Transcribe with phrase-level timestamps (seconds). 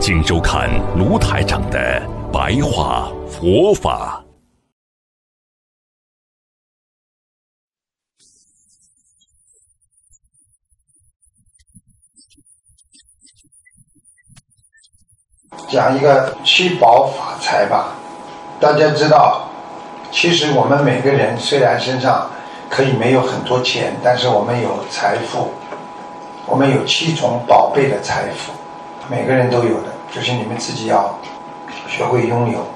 [0.00, 2.00] 请收看卢台长的
[2.32, 4.24] 白话佛法。
[15.68, 17.94] 讲一个七宝法财吧。
[18.60, 19.48] 大家知道，
[20.12, 22.30] 其实我们每个人虽然身上
[22.70, 25.50] 可以没有很多钱，但是我们有财富，
[26.46, 28.52] 我们有七种宝贝的财富。
[29.10, 31.18] 每个人都有的，就是你们自己要
[31.86, 32.66] 学会拥有。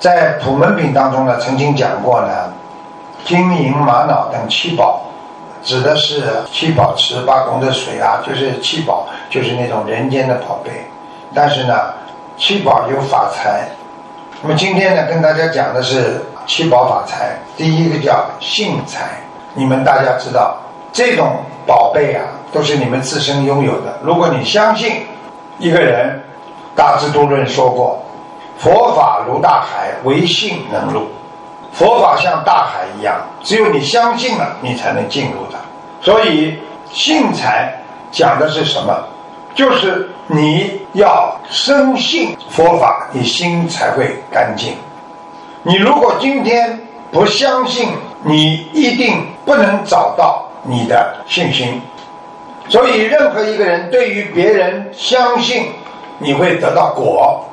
[0.00, 2.52] 在普门品当中呢，曾经讲过呢，
[3.24, 5.02] 金银玛瑙等七宝，
[5.62, 10.70] 指的是七宝池、八功德水啊，就是七宝，就是那种人间的宝贝。
[11.34, 11.74] 但是呢，
[12.36, 13.68] 七宝有法财。
[14.42, 17.36] 那么今天呢，跟大家讲的是七宝法财。
[17.56, 19.20] 第一个叫性财，
[19.54, 20.56] 你们大家知道，
[20.92, 21.36] 这种
[21.66, 23.98] 宝贝啊，都是你们自身拥有的。
[24.02, 25.06] 如果你相信。
[25.56, 26.10] 一个人，
[26.74, 28.02] 《大智度论》说过
[28.58, 31.08] ：“佛法如大海，唯信能入。”
[31.72, 35.58] 佛法像大海一样，只有你相信了，你才能进入的。
[36.00, 36.56] 所以，
[36.92, 37.74] 信才
[38.12, 38.96] 讲的是什么？
[39.56, 44.74] 就是你要深信佛法，你心才会干净。
[45.64, 46.80] 你如果今天
[47.10, 47.88] 不相信，
[48.22, 51.82] 你一定不能找到你的信心。
[52.68, 55.72] 所以，任何一个人对于别人相信，
[56.18, 57.44] 你会得到果；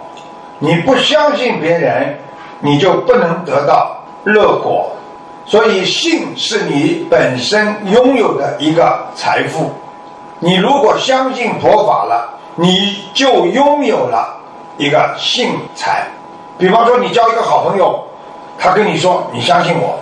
[0.59, 2.17] 你不相信别人，
[2.59, 4.91] 你就不能得到乐果。
[5.45, 9.71] 所以，信是你本身拥有的一个财富。
[10.39, 14.37] 你如果相信佛法了，你就拥有了
[14.77, 16.07] 一个信财。
[16.57, 18.03] 比方说，你交一个好朋友，
[18.57, 19.99] 他跟你说：“你相信我，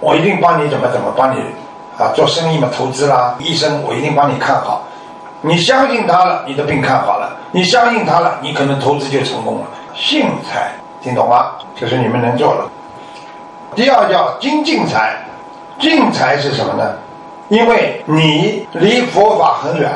[0.00, 1.40] 我一定帮你怎么怎么帮你。”
[1.98, 4.82] 啊，做生意嘛，投资啦，医生，我一定帮你看好。
[5.40, 7.25] 你相信他了，你的病看好了；
[7.56, 9.66] 你相信他了，你可能投资就成功了。
[9.94, 11.52] 信财，听懂吗？
[11.74, 12.66] 这是你们能做的。
[13.74, 15.16] 第二叫精进财，
[15.80, 16.94] 进财是什么呢？
[17.48, 19.90] 因为你离佛法很远，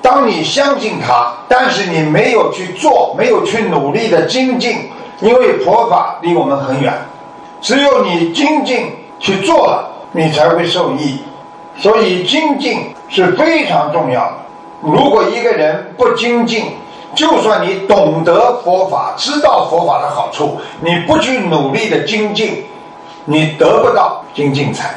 [0.00, 4.90] 当你相信他，但是你没有去做，没有去努力的精进，
[5.20, 6.94] 因为佛法离我们很远，
[7.60, 9.86] 只有你精进去做了。
[10.12, 11.22] 你才会受益，
[11.76, 14.32] 所以精进是非常重要的。
[14.80, 16.72] 如果一个人不精进，
[17.14, 22.64] 就算你懂得佛法，知道佛法的好处，你不去努力的精进，
[23.24, 24.94] 你得不到精进财。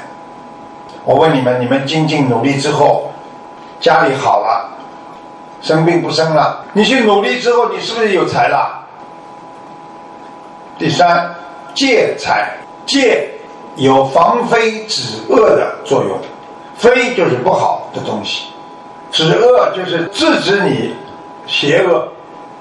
[1.03, 3.11] 我问你们：你们精进努力之后，
[3.79, 4.69] 家里好了，
[5.61, 8.85] 生病不生了，你去努力之后，你是不是有财了？
[10.77, 11.33] 第三，
[11.73, 12.51] 戒财
[12.85, 13.29] 戒。
[13.75, 16.15] 有防非止恶的作用，
[16.75, 18.52] 非就是不好的东西，
[19.13, 20.95] 止恶就是制止你
[21.45, 22.05] 邪恶。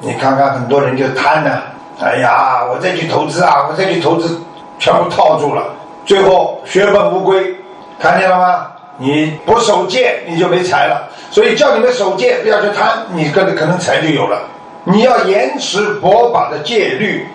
[0.01, 1.51] 你看看很多人就贪呢，
[1.99, 4.39] 哎呀，我再去投资啊，我再去投资，
[4.79, 5.65] 全部套住了，
[6.05, 7.57] 最后血本无归，
[7.99, 8.67] 看见了吗？
[8.99, 11.09] 你不守戒，你就没财了。
[11.31, 14.39] 所以叫你们守戒，不要去贪，你可能可能财就有了。
[14.85, 17.27] 你要严持佛法的戒律，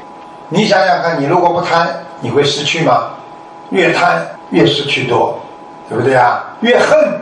[0.49, 1.87] 你想想看，你如果不贪，
[2.19, 3.09] 你会失去吗？
[3.71, 5.39] 越贪越失去多，
[5.89, 6.43] 对不对啊？
[6.61, 7.19] 越恨，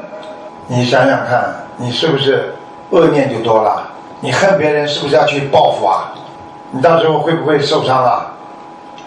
[0.67, 2.53] 你想想看，你是不是
[2.89, 3.87] 恶念就多了？
[4.19, 6.13] 你恨别人是不是要去报复啊？
[6.71, 8.31] 你到时候会不会受伤啊？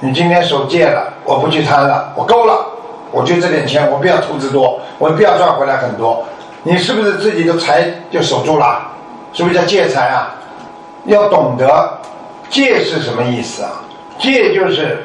[0.01, 2.67] 你今天守戒了，我不去贪了，我够了，
[3.11, 6.25] 我就这点钱，我不要投资多，我不要赚回来很多，
[6.63, 8.83] 你是不是自己的财就守住了？
[9.33, 10.35] 是不是叫戒财啊？
[11.05, 11.99] 要懂得
[12.51, 13.71] 戒是什么意思啊？
[14.19, 15.05] 戒就是。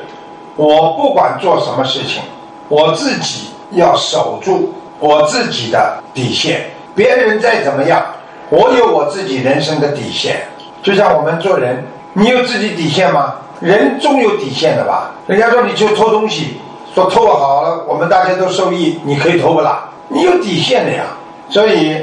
[0.55, 2.21] 我不管做什么事情，
[2.69, 6.69] 我自己要守住我自己的底线。
[6.95, 8.03] 别人再怎么样，
[8.49, 10.41] 我有我自己人生的底线。
[10.81, 13.35] 就像我们做人，你有自己底线吗？
[13.59, 15.11] 人终有底线的吧？
[15.27, 16.57] 人家说你就偷东西，
[16.93, 19.89] 说偷好了，我们大家都受益，你可以偷不啦？
[20.09, 21.03] 你有底线的呀。
[21.49, 21.97] 所以，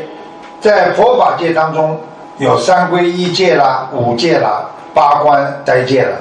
[0.60, 2.00] 在佛法界当中，
[2.38, 4.64] 有三皈一戒啦、五戒啦、
[4.94, 6.16] 八关斋戒啦、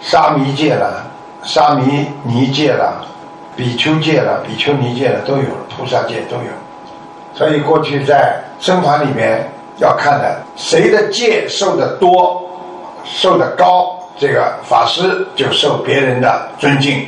[0.00, 1.04] 沙弥戒啦。
[1.44, 2.94] 沙弥尼戒啦，
[3.54, 5.44] 比丘戒啦，比丘尼戒啦都有，
[5.76, 6.42] 菩萨戒都有。
[7.38, 12.42] 所以过去在僧团里面要看的，谁的戒受的多，
[13.04, 17.06] 受的高，这个法师就受别人的尊敬。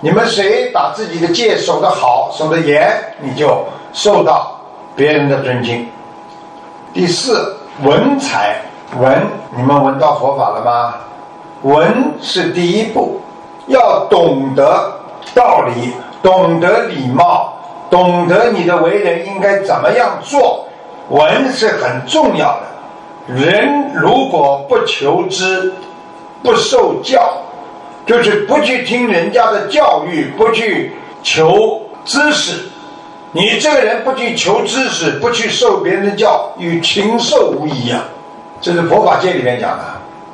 [0.00, 2.92] 你们谁把自己的戒守得好、守得严，
[3.22, 3.64] 你就
[3.94, 4.54] 受到
[4.94, 5.88] 别人的尊敬。
[6.92, 8.60] 第四，文采
[8.98, 10.94] 文，你们闻到佛法了吗？
[11.62, 13.18] 文是第一步，
[13.66, 14.92] 要懂得
[15.34, 17.57] 道理，懂得礼貌，
[17.90, 20.66] 懂得你的为人应该怎么样做。
[21.08, 23.34] 文是很重要的。
[23.34, 25.72] 人如果不求知，
[26.42, 27.42] 不受教。
[28.06, 32.66] 就是不去听人家的教育，不去求知识。
[33.32, 38.02] 你这个人不去求知识，不去受别人的教，与禽兽无异啊！
[38.62, 39.84] 这是佛法界里面讲的，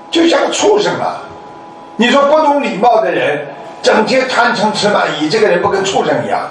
[0.09, 1.19] 就像个畜生啊！
[1.97, 3.45] 你说不懂礼貌的人，
[3.83, 6.43] 整天贪嗔痴慢疑，这个人不跟畜生一样？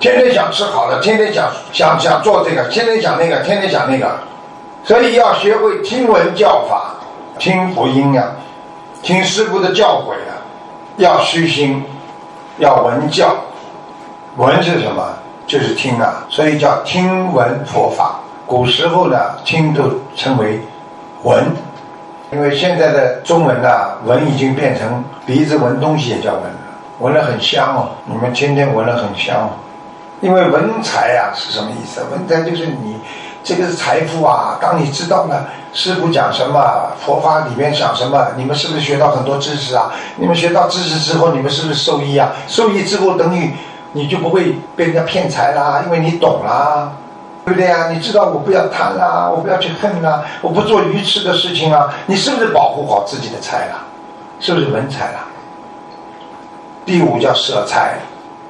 [0.00, 4.10] 天天想吃好的，天天想想想做这个，天天想那个，天天想那个。
[4.82, 6.94] 所以要学会听闻教法，
[7.38, 8.30] 听福音呀。
[9.02, 10.32] 听师傅的教诲啊，
[10.96, 11.84] 要虚心，
[12.58, 13.36] 要闻教。
[14.36, 15.06] 闻是什么？
[15.46, 18.20] 就是听啊，所以叫听闻佛法。
[18.46, 19.82] 古时候呢，听都
[20.16, 20.58] 称为
[21.22, 21.44] 闻，
[22.32, 23.68] 因为现在的中文呢，
[24.04, 26.58] 闻已经变成鼻子闻东西也叫闻了，
[26.98, 27.90] 闻了很香哦。
[28.06, 29.50] 你们天天闻了很香哦，
[30.24, 32.02] 因为文财啊是什么意思？
[32.10, 32.96] 文财就是你。
[33.46, 34.56] 这个是财富啊！
[34.58, 39.92] 当你知道了师傅讲什么，佛法里面讲什么，你们是不是学到很多知识啊？
[40.16, 42.32] 你们学到知识之后，你们是不是受益啊？
[42.48, 43.52] 受益之后，等于
[43.92, 46.90] 你就不会被人家骗财啦，因为你懂啦，
[47.44, 47.90] 对不对啊？
[47.90, 51.92] 你知道我不要贪啦，我不要去恨啦，我不做愚痴的事情啊！
[52.06, 53.76] 你是不是保护好自己的财了？
[54.40, 55.18] 是不是文财了？
[56.86, 57.98] 第五叫舍财，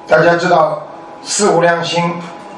[0.07, 0.81] 大家知道
[1.25, 2.03] 四无量心，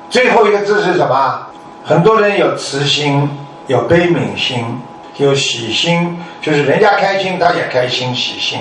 [0.09, 1.47] 最后一个字是什么？
[1.85, 3.29] 很多人有慈心，
[3.67, 4.63] 有悲悯心，
[5.15, 8.59] 有喜心，就是人家开心，他也开心，喜心。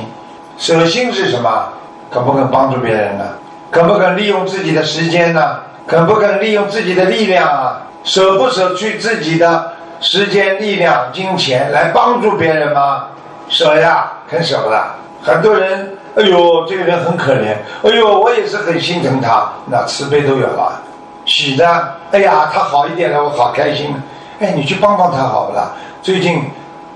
[0.56, 1.68] 舍心是什么？
[2.08, 3.24] 肯不肯帮助别人呢？
[3.72, 5.58] 肯不肯利用自己的时间呢？
[5.88, 7.82] 肯不肯利用自己的力量啊？
[8.04, 13.06] 舍不舍去自己的时间、力量、金钱来帮助别人吗？
[13.48, 14.84] 舍呀，肯舍不得。
[15.20, 17.54] 很多人，哎呦，这个人很可怜，
[17.84, 20.80] 哎呦，我也是很心疼他，那慈悲都有了。
[21.26, 23.94] 喜的，哎呀，他好一点了，我好开心。
[24.40, 25.72] 哎，你去帮帮他好不啦？
[26.00, 26.42] 最近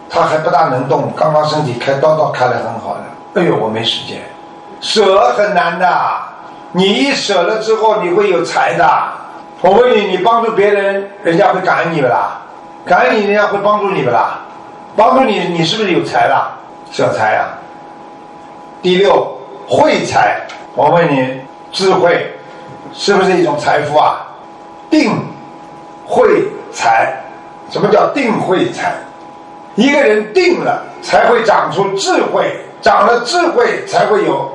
[0.08, 3.40] 他还不大能动，刚刚身体开刀刀开的很好的。
[3.40, 4.22] 哎呦，我没时间，
[4.80, 5.86] 舍很难的。
[6.72, 8.88] 你一舍了之后，你会有财的。
[9.60, 12.40] 我问你，你帮助别人，人家会感恩你不啦？
[12.86, 14.38] 感恩你，人家会帮助你不啦？
[14.96, 16.56] 帮助你，你是不是有财了？
[16.90, 17.59] 舍财啊。
[18.82, 19.36] 第六，
[19.68, 20.40] 慧财。
[20.74, 21.40] 我问你，
[21.72, 22.34] 智慧。
[22.92, 24.26] 是不是一种财富啊？
[24.90, 25.12] 定
[26.04, 27.14] 慧财，
[27.70, 28.94] 什么叫定慧财？
[29.76, 34.50] 一个人定了，才会长出智慧，长了智慧才会有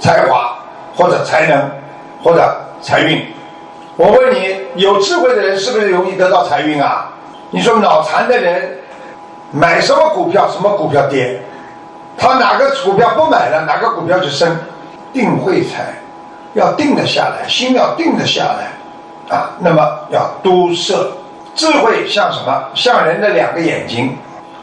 [0.00, 0.56] 才华
[0.96, 1.70] 或者才能
[2.22, 3.26] 或者财运。
[3.96, 7.12] 我问你，有智慧的人是不是容易得到财运啊？
[7.50, 8.78] 你说脑残的人
[9.50, 11.38] 买什么股票，什么股票跌，
[12.18, 14.56] 他哪个股票不买了，哪个股票就升。
[15.12, 15.94] 定慧财。
[16.54, 21.12] 要定得下来，心要定得下来，啊，那么要多摄
[21.54, 22.64] 智慧像什么？
[22.74, 24.16] 像人的两个眼睛。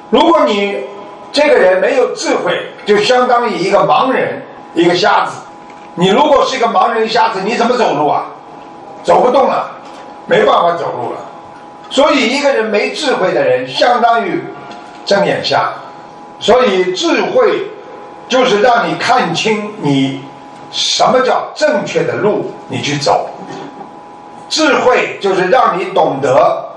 [0.10, 0.84] 如果你
[1.32, 4.42] 这个人没有智慧，就相当于一个盲人，
[4.74, 5.34] 一个瞎子。
[5.94, 8.26] 你如果是一个盲人瞎子，你怎么走路啊？
[9.04, 9.70] 走不动了，
[10.26, 11.20] 没办法走路了。
[11.92, 14.44] 所以一个人没智慧的人，相当于
[15.06, 15.72] 睁眼瞎。
[16.44, 17.66] 所以智慧
[18.28, 20.22] 就是让你看清你。
[20.72, 22.52] 什么叫正确的路？
[22.68, 23.30] 你去走。
[24.50, 26.68] 智慧就是让你懂得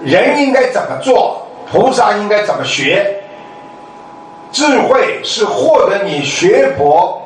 [0.00, 3.22] 人应该怎么做，菩萨应该怎么学。
[4.50, 7.22] 智慧是获得你学佛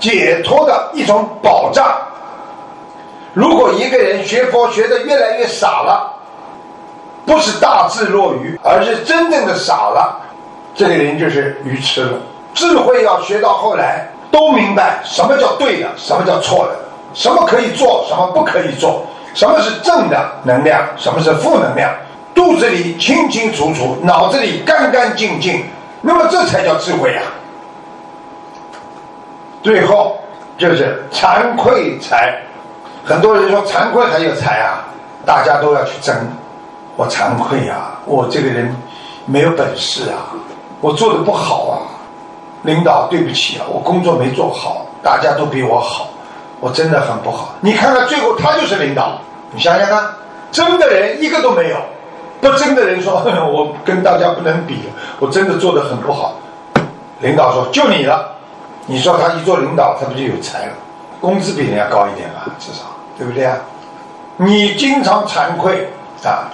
[0.00, 1.96] 解脱的一种保障。
[3.34, 6.10] 如果一个人学佛学的越来越傻了，
[7.26, 10.18] 不是大智若愚，而是真正的傻了，
[10.74, 12.18] 这个人就是愚痴了。
[12.54, 14.08] 智慧要学到后来。
[14.32, 16.74] 都明白什么叫对的，什么叫错的，
[17.12, 21.92] 什么可以做，什么不可以做，什么是正的能量，什么是负能量，
[22.34, 25.66] 肚子里清清楚楚，脑子里干干净净，
[26.00, 27.22] 那么这才叫智慧啊！
[29.62, 30.18] 最后
[30.56, 32.40] 就是惭愧财，
[33.04, 34.88] 很多人说惭愧还有财啊，
[35.26, 36.16] 大家都要去争，
[36.96, 38.74] 我惭愧啊，我这个人
[39.26, 40.32] 没有本事啊，
[40.82, 41.88] 我做的不好啊。
[42.64, 46.08] 领导，对不起啊，我工作没做好，大家都比我好，
[46.60, 47.54] 我真的很不好。
[47.60, 49.18] 你看看最后他就是领导，
[49.50, 50.04] 你想想看，
[50.52, 51.76] 争的人一个都没有，
[52.40, 53.20] 不争的人说，
[53.52, 54.78] 我跟大家不能比，
[55.18, 56.34] 我真的做的很不好。
[57.18, 58.32] 领导说就你了，
[58.86, 60.72] 你说他一做领导，他不就有才了？
[61.20, 62.84] 工资比人家高一点吧，至少
[63.18, 63.56] 对不对啊？
[64.36, 65.88] 你经常惭愧
[66.24, 66.46] 啊，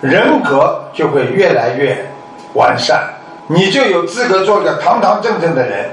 [0.00, 2.08] 人格就会越来越
[2.54, 3.02] 完善，
[3.48, 5.90] 你就有资格做一个堂堂正正的人。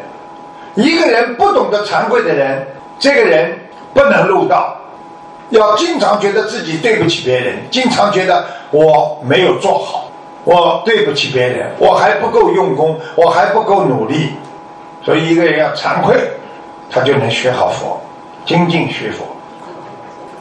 [0.76, 2.68] 一个人不懂得惭愧的人，
[3.00, 3.58] 这个人
[3.94, 4.76] 不能入道。
[5.50, 10.10] 要经常觉得自己对不起别人，经常觉得我没有做好，
[10.44, 14.34] 我对不起别人，我还不够用功，我还不够努力。
[15.04, 16.18] 所以一个人要惭愧，
[16.90, 18.02] 他就能学好佛，
[18.46, 19.24] 精进学佛。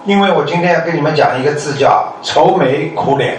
[0.04, 3.38] 因为我今天要跟你们讲一个字叫愁眉苦脸。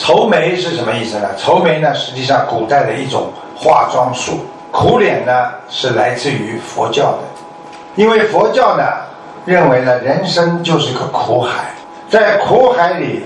[0.00, 1.28] 愁眉是什么意思呢？
[1.36, 4.40] 愁眉呢，实际上古代的一种化妆术。
[4.72, 7.18] 苦脸呢，是来自于佛教的，
[7.96, 8.82] 因为佛教呢。
[9.46, 11.72] 认为呢，人生就是个苦海，
[12.10, 13.24] 在苦海里，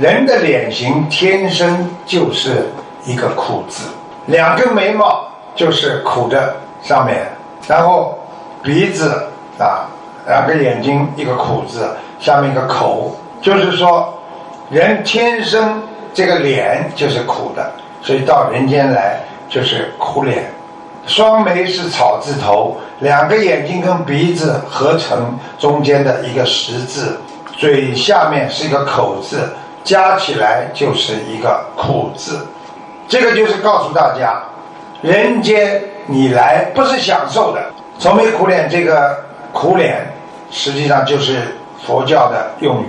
[0.00, 2.64] 人的脸型天生就是
[3.04, 3.88] 一个苦字，
[4.26, 7.26] 两根眉毛就是苦的上面，
[7.66, 8.16] 然后
[8.62, 9.26] 鼻子
[9.58, 9.90] 啊，
[10.28, 13.10] 两个眼睛一个苦字，下面一个口，
[13.42, 14.14] 就是说，
[14.70, 15.82] 人天生
[16.18, 17.70] 这个脸就是苦的，
[18.02, 20.50] 所以到人间来就是苦脸。
[21.06, 27.20] 双眉是草字头，两个眼睛跟鼻子合成中间的一个十字，
[27.56, 29.48] 嘴下面是一个口字，
[29.84, 32.44] 加起来就是一个苦字。
[33.06, 34.42] 这个就是告诉大家，
[35.00, 37.62] 人间你来不是享受的。
[38.00, 39.16] 愁眉苦脸这个
[39.52, 40.04] 苦脸，
[40.50, 41.56] 实际上就是
[41.86, 42.86] 佛教的用语。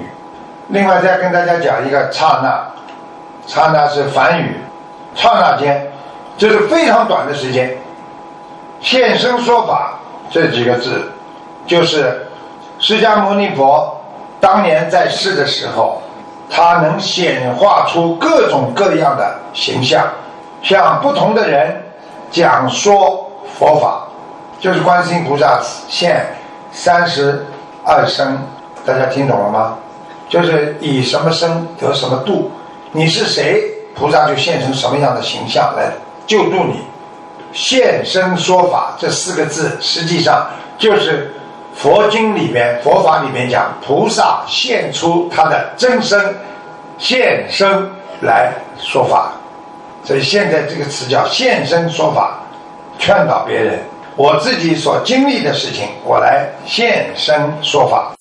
[0.69, 2.67] 另外再跟大家讲一个刹那，
[3.49, 4.57] 刹那是梵语，
[5.15, 5.91] 刹那间
[6.37, 7.75] 就是非常短的时间。
[8.79, 9.95] 现身说法
[10.29, 11.11] 这几个字，
[11.65, 12.27] 就是
[12.77, 13.99] 释迦牟尼佛
[14.39, 15.99] 当年在世的时候，
[16.47, 20.05] 他能显化出各种各样的形象，
[20.61, 21.83] 向不同的人
[22.29, 24.03] 讲说佛法，
[24.59, 26.23] 就是观世音菩萨现
[26.71, 27.43] 三十
[27.83, 28.37] 二身，
[28.85, 29.75] 大家听懂了吗？
[30.29, 32.51] 就是以什么身得什么度，
[32.91, 33.63] 你是谁，
[33.95, 35.91] 菩萨就现成什么样的形象来
[36.25, 36.81] 救度你。
[37.53, 41.31] 现身说法这四个字，实际上就是
[41.75, 46.35] 佛经里面、佛法里面讲菩萨现出他的真身，
[46.97, 47.87] 现身
[48.21, 49.33] 来说法。
[50.03, 52.39] 所以现在这个词叫现身说法，
[52.97, 53.79] 劝导别人。
[54.15, 58.13] 我自己所经历的事情，我来现身说法。